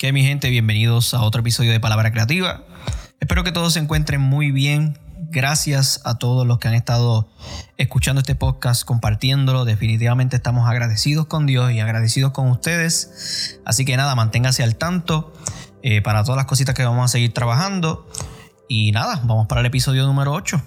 [0.00, 2.64] Que mi gente, bienvenidos a otro episodio de Palabra Creativa.
[3.20, 4.98] Espero que todos se encuentren muy bien.
[5.28, 7.28] Gracias a todos los que han estado
[7.76, 9.66] escuchando este podcast, compartiéndolo.
[9.66, 13.60] Definitivamente estamos agradecidos con Dios y agradecidos con ustedes.
[13.66, 15.34] Así que nada, manténgase al tanto
[15.82, 18.08] eh, para todas las cositas que vamos a seguir trabajando.
[18.70, 20.62] Y nada, vamos para el episodio número 8.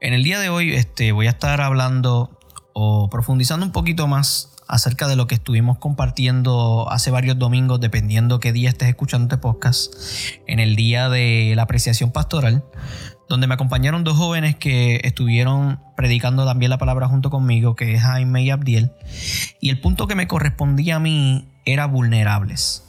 [0.00, 2.38] En el día de hoy este, voy a estar hablando
[2.74, 8.40] o profundizando un poquito más acerca de lo que estuvimos compartiendo hace varios domingos, dependiendo
[8.40, 9.94] qué día estés escuchando este podcast,
[10.46, 12.64] en el día de la apreciación pastoral,
[13.28, 18.02] donde me acompañaron dos jóvenes que estuvieron predicando también la palabra junto conmigo, que es
[18.02, 18.92] Jaime y Abdiel,
[19.60, 22.82] y el punto que me correspondía a mí era vulnerables.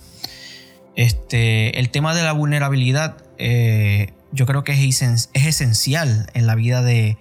[0.96, 6.56] Este, el tema de la vulnerabilidad eh, yo creo que es, es esencial en la
[6.56, 7.18] vida de,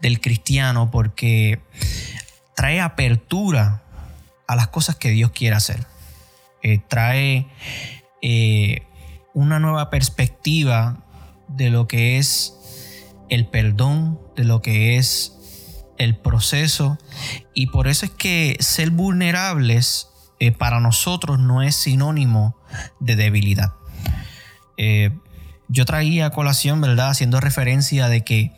[0.00, 1.60] del cristiano porque
[2.54, 3.82] trae apertura
[4.46, 5.86] a las cosas que Dios quiere hacer.
[6.62, 7.46] Eh, trae
[8.22, 8.82] eh,
[9.34, 11.04] una nueva perspectiva
[11.46, 12.54] de lo que es
[13.28, 16.98] el perdón, de lo que es el proceso.
[17.54, 20.08] Y por eso es que ser vulnerables
[20.40, 22.56] eh, para nosotros no es sinónimo
[23.00, 23.74] de debilidad.
[25.68, 27.10] Yo traía colación, ¿verdad?
[27.10, 28.52] Haciendo referencia de que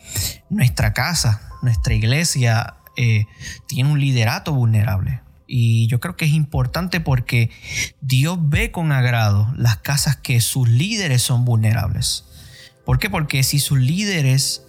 [0.49, 3.27] nuestra casa, nuestra iglesia, eh,
[3.67, 5.21] tiene un liderato vulnerable.
[5.47, 7.51] Y yo creo que es importante porque
[8.01, 12.25] Dios ve con agrado las casas que sus líderes son vulnerables.
[12.85, 13.11] ¿Por qué?
[13.11, 14.63] Porque si sus líderes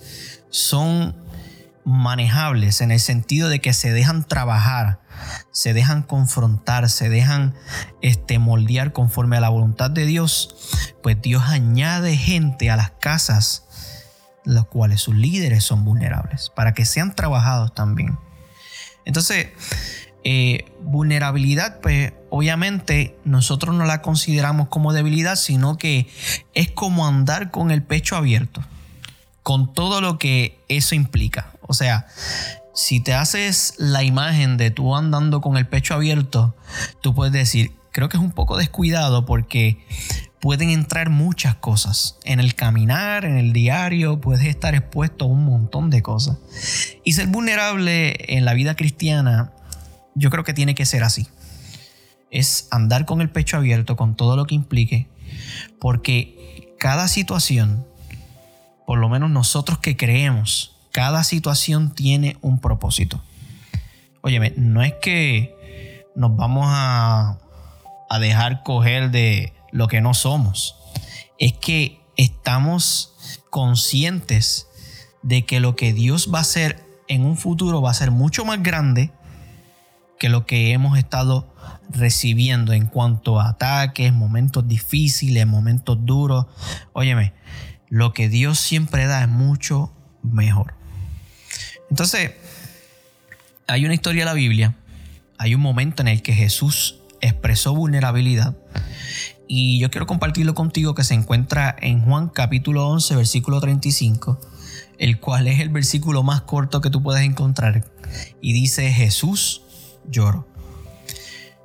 [0.50, 1.16] son
[1.86, 5.00] manejables en el sentido de que se dejan trabajar,
[5.52, 7.56] se dejan confrontar, se dejan
[8.02, 10.56] este, moldear conforme a la voluntad de Dios,
[11.04, 13.66] pues Dios añade gente a las casas
[14.44, 18.18] los cuales sus líderes son vulnerables, para que sean trabajados también.
[19.06, 19.50] Entonces,
[20.24, 26.08] eh, vulnerabilidad, pues obviamente nosotros no la consideramos como debilidad, sino que
[26.54, 28.62] es como andar con el pecho abierto,
[29.44, 31.54] con todo lo que eso implica.
[31.62, 32.08] O sea,
[32.74, 36.56] si te haces la imagen de tú andando con el pecho abierto,
[37.02, 39.86] tú puedes decir, creo que es un poco descuidado porque
[40.40, 42.18] pueden entrar muchas cosas.
[42.24, 46.38] En el caminar, en el diario, puedes estar expuesto a un montón de cosas.
[47.04, 49.54] Y ser vulnerable en la vida cristiana,
[50.16, 51.28] yo creo que tiene que ser así.
[52.32, 55.08] Es andar con el pecho abierto, con todo lo que implique,
[55.80, 57.86] porque cada situación,
[58.86, 63.22] por lo menos nosotros que creemos, cada situación tiene un propósito.
[64.22, 67.38] Óyeme, no es que nos vamos a,
[68.20, 70.76] dejar coger de, lo que no somos.
[71.40, 73.16] Es que estamos
[73.50, 74.68] conscientes
[75.24, 78.46] de que lo que Dios va a hacer en un futuro va a ser mucho
[78.46, 79.12] más grande
[80.20, 81.52] que lo que hemos estado
[81.90, 86.46] recibiendo en cuanto a ataques, momentos difíciles, momentos duros.
[86.94, 87.34] Óyeme,
[87.92, 89.92] lo que Dios siempre da es mucho
[90.24, 90.74] mejor.
[91.90, 92.32] Entonces,
[93.68, 94.78] hay una historia de la Biblia,
[95.38, 98.56] hay un momento en el que Jesús expresó vulnerabilidad
[99.46, 104.40] y yo quiero compartirlo contigo que se encuentra en Juan capítulo 11 versículo 35,
[104.98, 107.86] el cual es el versículo más corto que tú puedes encontrar
[108.40, 109.64] y dice Jesús
[110.10, 110.48] lloró.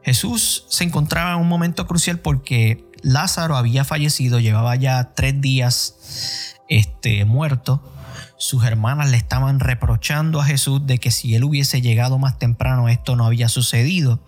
[0.02, 6.54] Jesús se encontraba en un momento crucial porque Lázaro había fallecido, llevaba ya tres días
[6.68, 7.92] este, muerto.
[8.38, 12.88] Sus hermanas le estaban reprochando a Jesús de que si él hubiese llegado más temprano
[12.88, 14.20] esto no había sucedido.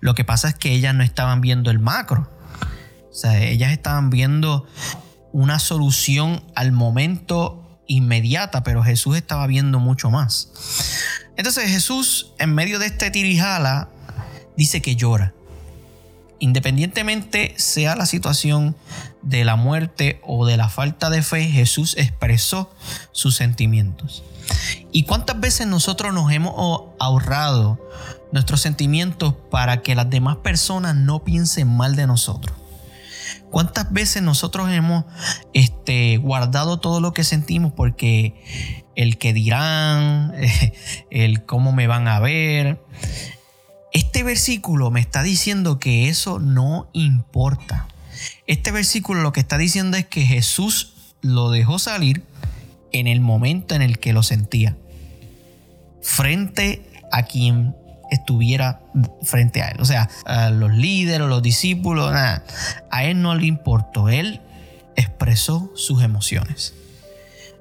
[0.00, 2.28] Lo que pasa es que ellas no estaban viendo el macro
[3.10, 4.66] o sea, ellas estaban viendo
[5.32, 10.52] una solución al momento inmediata, pero Jesús estaba viendo mucho más.
[11.36, 13.88] Entonces Jesús, en medio de este tirijala,
[14.56, 15.34] dice que llora.
[16.40, 18.74] Independientemente sea la situación
[19.22, 22.70] de la muerte o de la falta de fe, Jesús expresó
[23.12, 24.24] sus sentimientos.
[24.90, 26.54] ¿Y cuántas veces nosotros nos hemos
[26.98, 27.78] ahorrado
[28.32, 32.56] nuestros sentimientos para que las demás personas no piensen mal de nosotros?
[33.50, 35.04] ¿Cuántas veces nosotros hemos
[35.52, 38.34] este, guardado todo lo que sentimos porque
[38.96, 40.34] el que dirán,
[41.10, 42.82] el cómo me van a ver?
[43.92, 47.88] Este versículo me está diciendo que eso no importa.
[48.46, 52.22] Este versículo lo que está diciendo es que Jesús lo dejó salir
[52.92, 54.76] en el momento en el que lo sentía.
[56.02, 56.82] Frente
[57.12, 57.74] a quien
[58.10, 58.80] estuviera
[59.22, 59.80] frente a él.
[59.80, 62.44] O sea, a los líderes, los discípulos, nada.
[62.90, 64.08] A él no le importó.
[64.08, 64.40] Él
[64.96, 66.74] expresó sus emociones.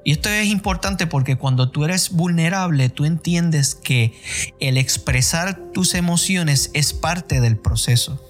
[0.03, 4.13] Y esto es importante porque cuando tú eres vulnerable, tú entiendes que
[4.59, 8.23] el expresar tus emociones es parte del proceso.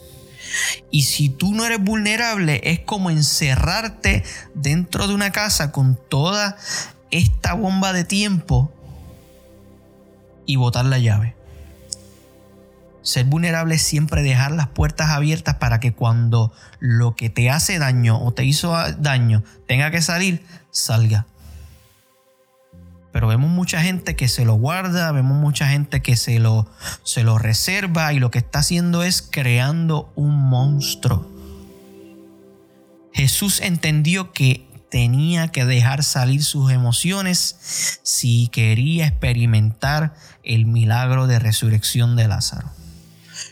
[0.89, 4.23] Y si tú no eres vulnerable, es como encerrarte
[4.55, 6.57] dentro de una casa con toda
[7.11, 8.71] esta bomba de tiempo
[10.45, 11.35] y botar la llave.
[13.01, 17.79] Ser vulnerable es siempre dejar las puertas abiertas para que cuando lo que te hace
[17.79, 21.25] daño o te hizo daño tenga que salir, salga.
[23.11, 26.69] Pero vemos mucha gente que se lo guarda, vemos mucha gente que se lo,
[27.03, 31.27] se lo reserva y lo que está haciendo es creando un monstruo.
[33.11, 40.13] Jesús entendió que tenía que dejar salir sus emociones si quería experimentar
[40.43, 42.69] el milagro de resurrección de Lázaro.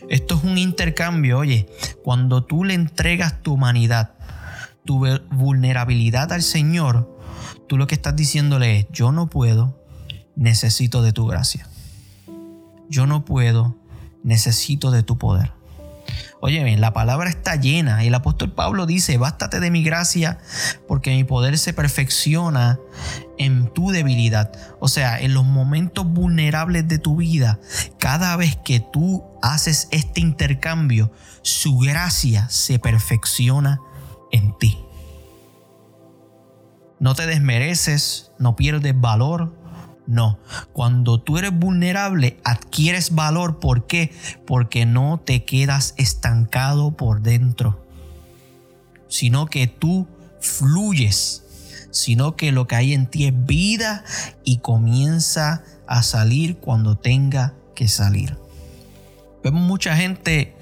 [0.08, 1.66] Esto es un intercambio, oye,
[2.04, 4.14] cuando tú le entregas tu humanidad,
[4.84, 7.17] tu vulnerabilidad al Señor,
[7.68, 9.80] tú lo que estás diciéndole es, yo no puedo,
[10.34, 11.68] necesito de tu gracia.
[12.88, 13.76] Yo no puedo,
[14.24, 15.52] necesito de tu poder.
[16.40, 18.04] Oye, la palabra está llena.
[18.04, 20.38] El apóstol Pablo dice, bástate de mi gracia
[20.86, 22.78] porque mi poder se perfecciona
[23.38, 24.52] en tu debilidad.
[24.80, 27.58] O sea, en los momentos vulnerables de tu vida,
[27.98, 31.12] cada vez que tú haces este intercambio,
[31.42, 33.80] su gracia se perfecciona
[34.30, 34.78] en ti.
[37.00, 39.52] No te desmereces, no pierdes valor,
[40.08, 40.38] no,
[40.72, 43.60] cuando tú eres vulnerable adquieres valor.
[43.60, 44.10] ¿Por qué?
[44.46, 47.84] Porque no te quedas estancado por dentro,
[49.06, 50.08] sino que tú
[50.40, 51.44] fluyes,
[51.90, 54.02] sino que lo que hay en ti es vida
[54.44, 58.38] y comienza a salir cuando tenga que salir.
[59.44, 60.56] Vemos mucha gente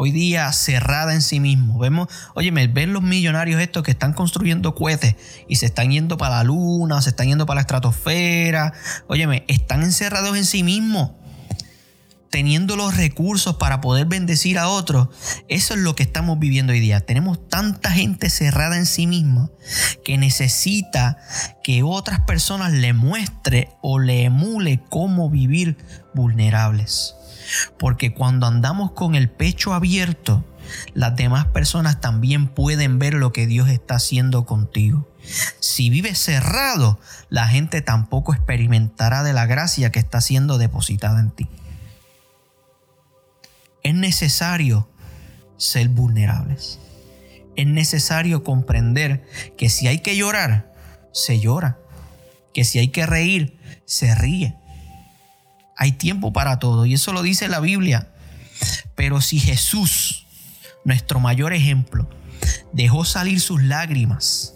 [0.00, 1.76] hoy día cerrada en sí mismo.
[1.76, 2.06] Vemos,
[2.36, 5.16] oye, ven los millonarios estos que están construyendo cohetes
[5.48, 8.72] y se están yendo para la luna, se están yendo para la estratosfera.
[9.08, 11.10] Óyeme, están encerrados en sí mismos
[12.30, 15.08] teniendo los recursos para poder bendecir a otros.
[15.48, 17.00] Eso es lo que estamos viviendo hoy día.
[17.00, 19.50] Tenemos tanta gente cerrada en sí misma
[20.04, 21.18] que necesita
[21.64, 25.76] que otras personas le muestre o le emule cómo vivir
[26.14, 27.17] vulnerables.
[27.78, 30.44] Porque cuando andamos con el pecho abierto,
[30.94, 35.08] las demás personas también pueden ver lo que Dios está haciendo contigo.
[35.60, 36.98] Si vives cerrado,
[37.28, 41.48] la gente tampoco experimentará de la gracia que está siendo depositada en ti.
[43.82, 44.88] Es necesario
[45.56, 46.78] ser vulnerables.
[47.56, 50.72] Es necesario comprender que si hay que llorar,
[51.12, 51.78] se llora.
[52.54, 54.57] Que si hay que reír, se ríe.
[55.78, 58.08] Hay tiempo para todo y eso lo dice la Biblia.
[58.96, 60.26] Pero si Jesús,
[60.84, 62.10] nuestro mayor ejemplo,
[62.72, 64.54] dejó salir sus lágrimas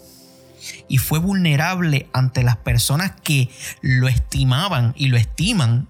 [0.89, 3.49] y fue vulnerable ante las personas que
[3.81, 5.87] lo estimaban y lo estiman,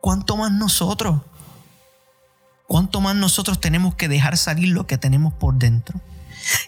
[0.00, 1.20] ¿cuánto más nosotros?
[2.66, 6.00] ¿Cuánto más nosotros tenemos que dejar salir lo que tenemos por dentro?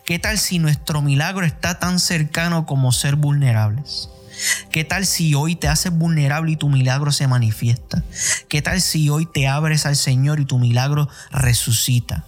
[0.05, 4.11] ¿Qué tal si nuestro milagro está tan cercano como ser vulnerables?
[4.71, 8.03] ¿Qué tal si hoy te haces vulnerable y tu milagro se manifiesta?
[8.49, 12.25] ¿Qué tal si hoy te abres al Señor y tu milagro resucita?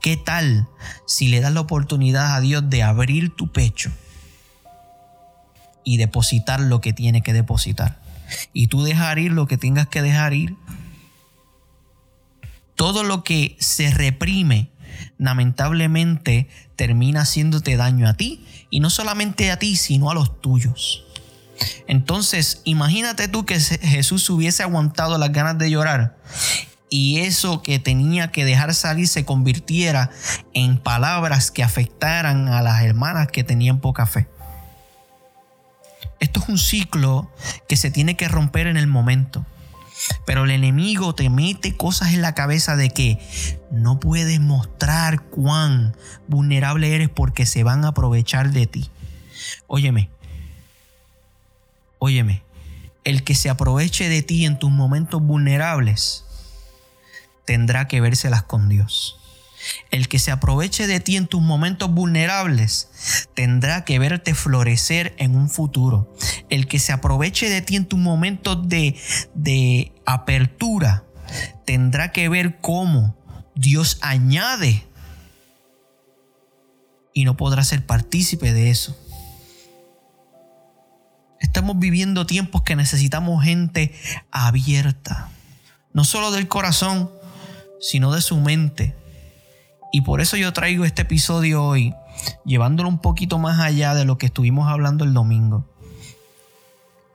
[0.00, 0.68] ¿Qué tal
[1.06, 3.90] si le das la oportunidad a Dios de abrir tu pecho
[5.84, 8.00] y depositar lo que tiene que depositar?
[8.52, 10.54] Y tú dejar ir lo que tengas que dejar ir.
[12.76, 14.70] Todo lo que se reprime,
[15.18, 18.44] lamentablemente, termina haciéndote daño a ti.
[18.70, 21.07] Y no solamente a ti, sino a los tuyos.
[21.86, 26.16] Entonces, imagínate tú que Jesús hubiese aguantado las ganas de llorar
[26.90, 30.10] y eso que tenía que dejar salir se convirtiera
[30.54, 34.28] en palabras que afectaran a las hermanas que tenían poca fe.
[36.20, 37.30] Esto es un ciclo
[37.68, 39.46] que se tiene que romper en el momento.
[40.24, 43.18] Pero el enemigo te mete cosas en la cabeza de que
[43.70, 45.96] no puedes mostrar cuán
[46.28, 48.90] vulnerable eres porque se van a aprovechar de ti.
[49.66, 50.10] Óyeme,
[51.98, 52.42] Óyeme,
[53.04, 56.24] el que se aproveche de ti en tus momentos vulnerables
[57.44, 59.18] tendrá que vérselas con Dios.
[59.90, 65.34] El que se aproveche de ti en tus momentos vulnerables tendrá que verte florecer en
[65.34, 66.14] un futuro.
[66.48, 68.96] El que se aproveche de ti en tus momentos de,
[69.34, 71.04] de apertura
[71.64, 73.16] tendrá que ver cómo
[73.54, 74.84] Dios añade
[77.12, 78.96] y no podrá ser partícipe de eso.
[81.48, 83.94] Estamos viviendo tiempos que necesitamos gente
[84.30, 85.30] abierta,
[85.94, 87.10] no solo del corazón,
[87.80, 88.94] sino de su mente.
[89.90, 91.94] Y por eso yo traigo este episodio hoy,
[92.44, 95.66] llevándolo un poquito más allá de lo que estuvimos hablando el domingo.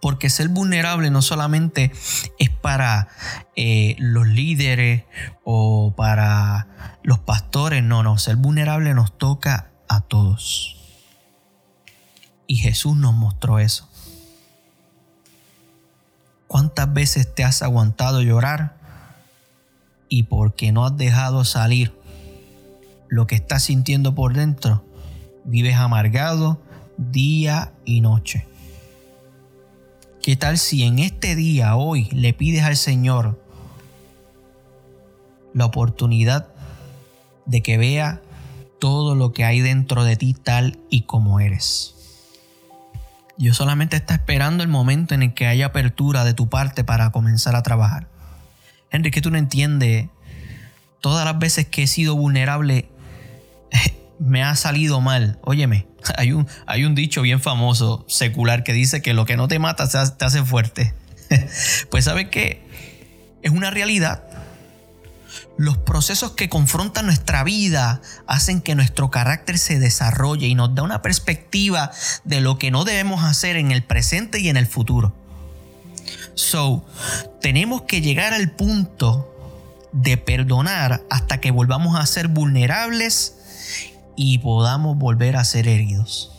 [0.02, 1.92] Porque ser vulnerable no solamente
[2.40, 3.10] es para
[3.56, 5.04] eh, los líderes
[5.44, 10.76] o para los pastores, no, no, ser vulnerable nos toca a todos.
[12.48, 13.93] Y Jesús nos mostró eso.
[16.54, 18.78] ¿Cuántas veces te has aguantado llorar
[20.08, 22.00] y porque no has dejado salir
[23.08, 24.86] lo que estás sintiendo por dentro,
[25.46, 26.62] vives amargado
[26.96, 28.46] día y noche?
[30.22, 33.44] ¿Qué tal si en este día, hoy, le pides al Señor
[35.56, 36.50] la oportunidad
[37.48, 38.22] de que vea
[38.80, 41.93] todo lo que hay dentro de ti tal y como eres?
[43.44, 47.12] Dios solamente está esperando el momento en el que haya apertura de tu parte para
[47.12, 48.08] comenzar a trabajar.
[48.90, 50.08] Henry, que tú no entiendes.
[51.02, 52.88] Todas las veces que he sido vulnerable
[54.18, 55.40] me ha salido mal.
[55.44, 59.50] Óyeme, hay un, hay un dicho bien famoso, secular, que dice que lo que no
[59.50, 60.94] te mata te hace fuerte.
[61.92, 62.66] pues sabes que
[63.42, 64.24] es una realidad.
[65.58, 70.84] Los procesos que confrontan nuestra vida hacen que nuestro carácter se desarrolle y nos da
[70.84, 71.92] una perspectiva
[72.24, 75.14] de lo que no debemos hacer en el presente y en el futuro.
[76.36, 76.86] So,
[77.42, 79.30] tenemos que llegar al punto
[79.92, 83.36] de perdonar hasta que volvamos a ser vulnerables
[84.16, 86.32] y podamos volver a ser heridos.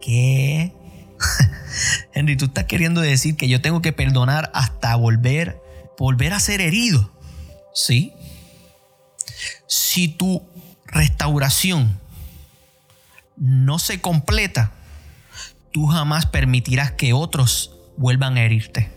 [0.00, 0.72] ¿Qué?
[2.14, 5.60] Henry, tú estás queriendo decir que yo tengo que perdonar hasta volver,
[5.98, 7.10] volver a ser herido.
[7.74, 8.12] ¿Sí?
[9.66, 10.42] Si tu
[10.86, 11.98] restauración
[13.36, 14.72] no se completa,
[15.72, 18.90] tú jamás permitirás que otros vuelvan a herirte.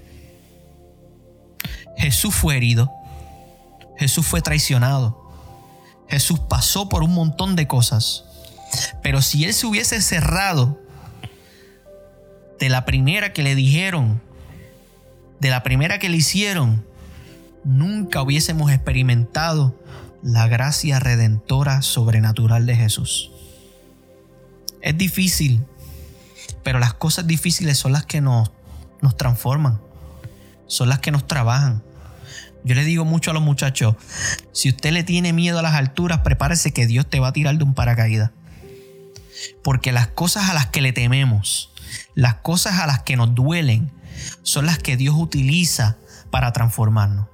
[1.97, 2.91] Jesús fue herido,
[3.97, 5.19] Jesús fue traicionado,
[6.09, 8.25] Jesús pasó por un montón de cosas,
[9.01, 10.79] pero si él se hubiese cerrado
[12.59, 14.21] de la primera que le dijeron,
[15.39, 16.85] de la primera que le hicieron,
[17.63, 19.79] nunca hubiésemos experimentado
[20.21, 23.31] la gracia redentora sobrenatural de Jesús.
[24.81, 25.65] Es difícil,
[26.63, 28.51] pero las cosas difíciles son las que nos,
[29.01, 29.81] nos transforman,
[30.67, 31.83] son las que nos trabajan.
[32.63, 33.95] Yo le digo mucho a los muchachos,
[34.53, 37.57] si usted le tiene miedo a las alturas, prepárese que Dios te va a tirar
[37.57, 38.31] de un paracaídas.
[39.61, 41.71] Porque las cosas a las que le tememos,
[42.15, 43.91] las cosas a las que nos duelen,
[44.43, 45.97] son las que Dios utiliza
[46.29, 47.32] para transformarnos.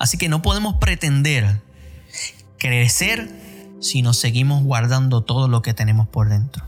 [0.00, 1.60] Así que no podemos pretender
[2.58, 3.28] crecer
[3.82, 6.64] si nos seguimos guardando todo lo que tenemos por dentro.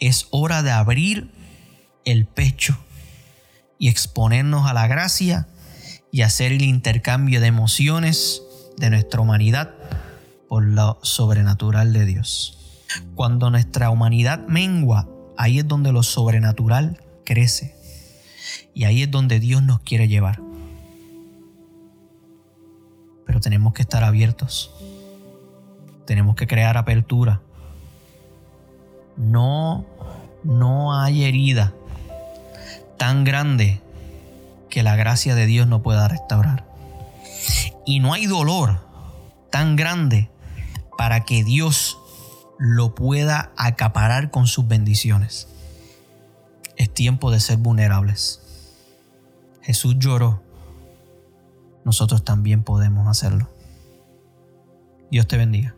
[0.00, 1.30] Es hora de abrir
[2.04, 2.76] el pecho
[3.78, 5.46] y exponernos a la gracia
[6.10, 8.42] y hacer el intercambio de emociones
[8.76, 9.76] de nuestra humanidad
[10.48, 12.84] por lo sobrenatural de Dios.
[13.14, 17.76] Cuando nuestra humanidad mengua, ahí es donde lo sobrenatural crece.
[18.74, 20.47] Y ahí es donde Dios nos quiere llevar
[23.40, 24.72] tenemos que estar abiertos.
[26.06, 27.40] Tenemos que crear apertura.
[29.16, 29.84] No,
[30.44, 31.74] no hay herida
[32.96, 33.80] tan grande
[34.70, 36.66] que la gracia de Dios no pueda restaurar.
[37.86, 38.80] Y no hay dolor
[39.50, 40.30] tan grande
[40.96, 41.98] para que Dios
[42.58, 45.48] lo pueda acaparar con sus bendiciones.
[46.76, 48.40] Es tiempo de ser vulnerables.
[49.62, 50.42] Jesús lloró
[51.88, 53.48] nosotros también podemos hacerlo.
[55.10, 55.74] Dios te bendiga.